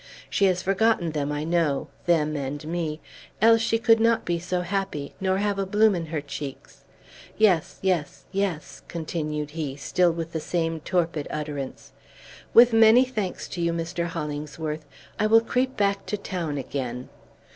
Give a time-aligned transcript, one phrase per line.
[0.31, 3.01] She has forgotten them, I know, them and me,
[3.39, 6.85] else she could not be so happy, nor have a bloom in her cheeks.
[7.37, 11.91] Yes yes yes," continued he, still with the same torpid utterance;
[12.51, 14.05] "with many thanks to you, Mr.
[14.07, 14.85] Hollingsworth,
[15.19, 17.09] I will creep back to town again."